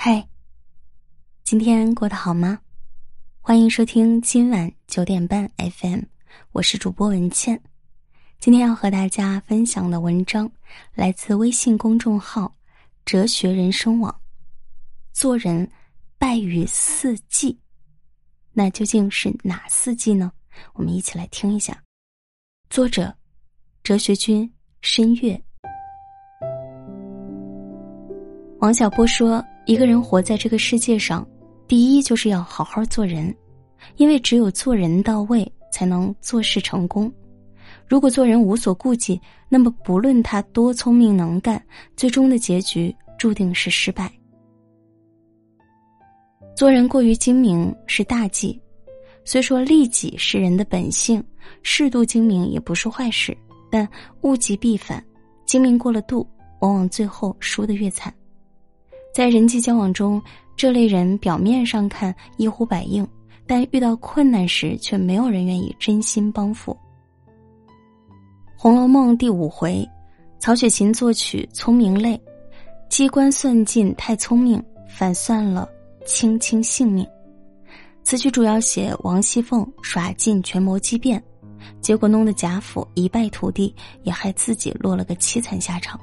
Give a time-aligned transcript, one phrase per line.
[0.00, 0.28] 嗨，
[1.42, 2.60] 今天过得好吗？
[3.40, 6.02] 欢迎收听今晚九点半 FM，
[6.52, 7.60] 我是主播文倩。
[8.38, 10.48] 今天要和大家分享的文章
[10.94, 12.54] 来自微信公众号
[13.04, 14.14] “哲学人生网”。
[15.12, 15.68] 做人
[16.16, 17.58] 败于四季，
[18.52, 20.30] 那究竟是哪四季呢？
[20.74, 21.76] 我们一起来听一下。
[22.70, 23.12] 作者：
[23.82, 24.48] 哲学君
[24.80, 25.42] 申月。
[28.60, 29.44] 王小波说。
[29.68, 31.28] 一个人活在这个世界上，
[31.66, 33.36] 第一就是要好好做人，
[33.96, 37.12] 因为只有做人到位，才能做事成功。
[37.86, 41.62] 如果做人无所顾忌，那么不论他多聪明能干，
[41.94, 44.10] 最终的结局注定是失败。
[46.56, 48.58] 做人过于精明是大忌，
[49.22, 51.22] 虽说利己是人的本性，
[51.62, 53.36] 适度精明也不是坏事，
[53.70, 53.86] 但
[54.22, 55.04] 物极必反，
[55.44, 56.26] 精明过了度，
[56.60, 58.10] 往往最后输得越惨。
[59.12, 60.22] 在人际交往中，
[60.56, 63.06] 这类人表面上看一呼百应，
[63.46, 66.72] 但遇到困难时却没有人愿意真心帮扶。
[68.56, 69.88] 《红楼梦》第五回，
[70.38, 72.16] 曹雪芹作曲《聪明泪》，
[72.88, 75.68] 机关算尽太聪明，反算了
[76.04, 77.06] 卿卿性命。
[78.02, 81.22] 此曲主要写王熙凤耍尽权谋机变，
[81.80, 86.00] 结果弄得贾府一败涂地，也害自己落了个凄惨下场。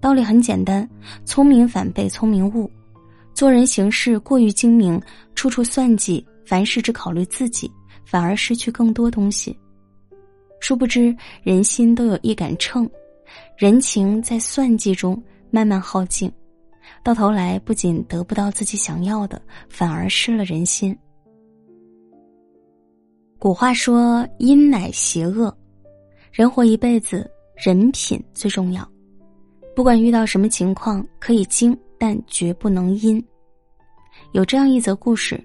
[0.00, 0.88] 道理很简单，
[1.24, 2.70] 聪明反被聪明误，
[3.34, 5.00] 做人行事过于精明，
[5.34, 7.70] 处处算计，凡事只考虑自己，
[8.04, 9.58] 反而失去更多东西。
[10.60, 12.88] 殊不知，人心都有一杆秤，
[13.56, 16.30] 人情在算计中慢慢耗尽，
[17.02, 20.96] 到头来不仅得不到自己想要的，反而失了人心。
[23.38, 25.54] 古话说：“阴乃邪恶。”
[26.32, 28.88] 人活一辈子，人品最重要。
[29.76, 33.22] 不管遇到什么情况，可以惊，但绝不能阴。
[34.32, 35.38] 有这样一则故事：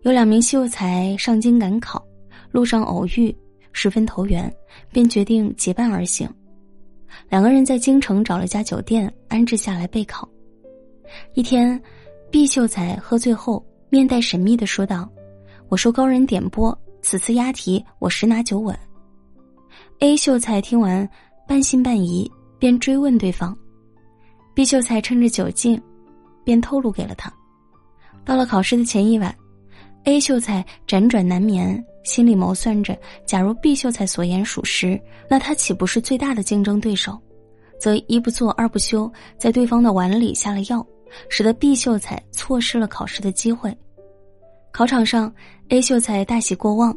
[0.00, 2.02] 有两名秀才上京赶考，
[2.50, 3.36] 路上偶遇，
[3.72, 4.50] 十分投缘，
[4.90, 6.26] 便决定结伴而行。
[7.28, 10.26] 两个人在京城找了家酒店安置下来备考。
[11.34, 11.78] 一天
[12.30, 15.06] ，B 秀才喝醉后，面带神秘的说道
[15.68, 18.74] ：“我受高人点拨，此次押题我十拿九稳。
[20.00, 21.06] ”A 秀才听完，
[21.46, 22.30] 半信半疑。
[22.58, 23.56] 便追问对方
[24.54, 25.80] 毕秀才趁着酒劲，
[26.44, 27.32] 便透露给了他。
[28.24, 29.34] 到了考试的前一晚
[30.04, 37.18] ，A 秀才辗转难眠，心里谋算着：假如 B 秀才所言属实，那他岂不是最大的竞争对手？
[37.78, 40.84] 则一不做二不休，在对方的碗里下了药，
[41.28, 43.72] 使得 B 秀才错失了考试的机会。
[44.72, 45.32] 考场上
[45.68, 46.96] ，A 秀才大喜过望，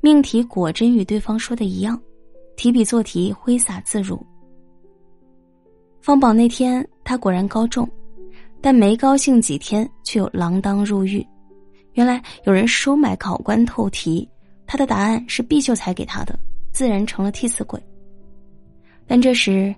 [0.00, 2.00] 命题果真与对方说的一样，
[2.56, 4.24] 提笔做题，挥洒自如。
[6.02, 7.88] 方宝那天，他果然高中，
[8.60, 11.24] 但没高兴几天，却又锒铛入狱。
[11.92, 14.28] 原来有人收买考官透题，
[14.66, 16.36] 他的答案是毕秀才给他的，
[16.72, 17.80] 自然成了替死鬼。
[19.06, 19.72] 但这时，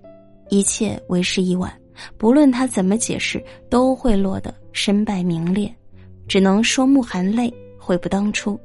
[0.48, 1.70] 一切为时已晚，
[2.16, 5.70] 不论他怎么解释，都会落得身败名裂，
[6.26, 8.52] 只能双目含泪，悔不当初。《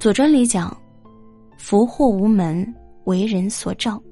[0.00, 0.74] 左传》里讲
[1.58, 2.66] ：“福祸无门，
[3.04, 4.02] 为人所照。”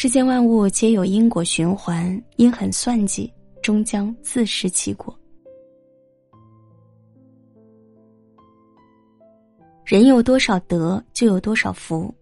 [0.00, 5.12] 世间万物皆有因果循环，因狠算计，终将自食其果。
[9.84, 12.14] 人有多少德，就有多少福。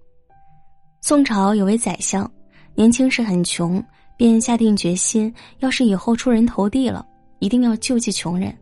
[1.02, 2.26] 宋朝有位宰相，
[2.74, 3.84] 年轻时很穷，
[4.16, 7.06] 便下定决心，要是以后出人头地了，
[7.40, 8.56] 一定要救济穷人。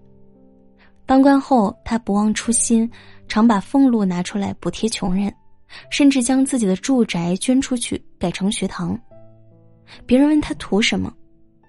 [1.07, 2.91] 当官后，他不忘初心，
[3.29, 5.33] 常把俸禄拿出来补贴穷人。
[5.91, 8.99] 甚至将自己的住宅捐出去，改成学堂。
[10.07, 11.12] 别人问他图什么，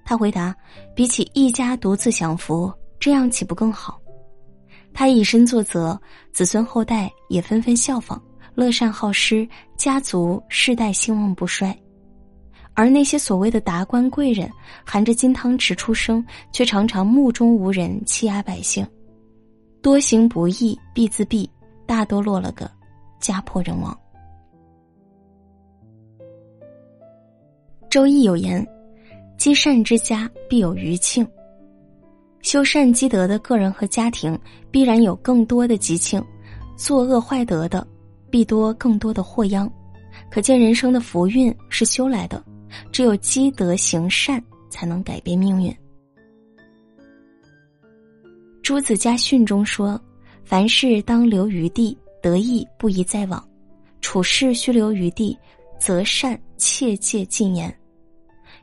[0.06, 0.56] 他回答
[0.96, 4.00] ：“比起一家独自享福，这样岂不更好？”
[4.94, 6.00] 他以身作则，
[6.32, 8.22] 子孙后代也纷纷效仿，
[8.54, 11.78] 乐善好施，家族世代兴旺不衰。
[12.74, 14.50] 而那些所谓的达官贵人，
[14.86, 18.86] 含着金汤匙出生，却常常目中无人，欺压百姓，
[19.82, 21.50] 多行不义必自毙，
[21.86, 22.70] 大多落了个。
[23.20, 23.98] 家破人亡。
[27.96, 28.68] 周易有言
[29.40, 31.26] ：“积善之家必有余庆。”
[32.44, 34.38] 修善积德的个人和家庭，
[34.70, 36.22] 必然有更多的吉庆；
[36.76, 37.88] 作恶坏德的，
[38.30, 39.72] 必多更多的祸殃。
[40.30, 42.44] 可见人生的福运是修来的，
[42.92, 45.72] 只有积德行善，才能改变命运。
[48.62, 49.98] 《朱子家训》中说
[50.44, 53.42] ：“凡事当留余地。”得意不宜再往，
[54.02, 55.38] 处事须留余地，
[55.80, 57.74] 择善切戒禁言。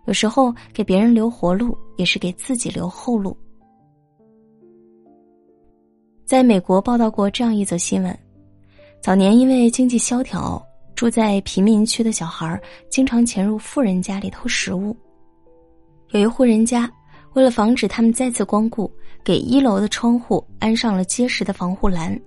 [0.06, 3.36] 有时候给别人留活路，也是给自己留后路。
[6.24, 8.18] 在美国报道过这样一则新闻：
[9.00, 10.60] 早年因为经济萧条，
[10.96, 12.60] 住在贫民区的小孩
[12.90, 14.96] 经常潜入富人家里偷食物。
[16.10, 16.90] 有一户人家
[17.34, 18.90] 为了防止他们再次光顾，
[19.22, 22.18] 给一楼的窗户安上了结实的防护栏。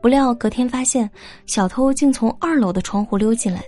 [0.00, 1.10] 不料隔天发现，
[1.46, 3.62] 小偷竟从二楼的窗户溜进来。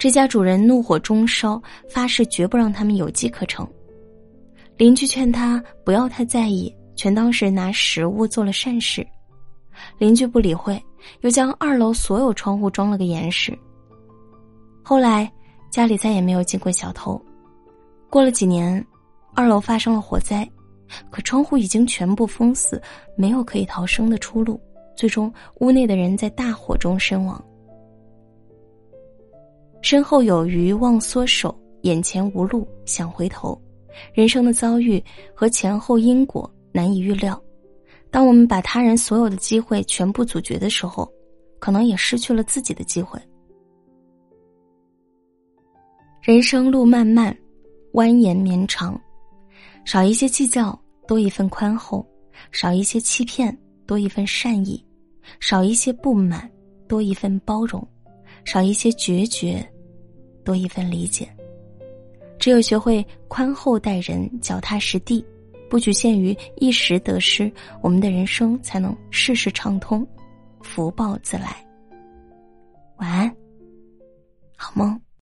[0.00, 3.68] 这家主人怒火中烧，发誓绝不让他们有机可乘。
[4.78, 6.74] 邻居劝他不要太在意。
[6.96, 9.06] 全当是拿食物做了善事，
[9.98, 10.82] 邻居不理会，
[11.20, 13.58] 又将二楼所有窗户装了个严实。
[14.82, 15.30] 后来
[15.70, 17.20] 家里再也没有进过小偷。
[18.10, 18.84] 过了几年，
[19.34, 20.46] 二楼发生了火灾，
[21.10, 22.80] 可窗户已经全部封死，
[23.16, 24.60] 没有可以逃生的出路。
[24.94, 27.42] 最终，屋内的人在大火中身亡。
[29.82, 33.60] 身后有余忘缩手，眼前无路想回头。
[34.14, 35.02] 人生的遭遇
[35.34, 36.50] 和前后因果。
[36.72, 37.36] 难以预料，
[38.12, 41.12] 当我们把他人所有的机会全部阻绝的时候，
[41.58, 43.20] 可能也失去了自己的机会。
[46.22, 47.36] 人生路漫漫，
[47.94, 48.96] 蜿蜒绵长，
[49.84, 52.06] 少一些计较，多一份宽厚；
[52.52, 54.80] 少一些欺骗，多一份善意；
[55.40, 56.48] 少一些不满，
[56.86, 57.82] 多一份包容；
[58.44, 59.68] 少一些决绝，
[60.50, 61.28] 多一份理解。
[62.36, 65.24] 只有学会宽厚待人，脚踏实地。
[65.68, 67.48] 不局限于一时得失，
[67.80, 70.04] 我们的人生才能事事畅通，
[70.60, 71.64] 福报自来。
[72.96, 73.32] 晚安，
[74.56, 75.00] 好梦。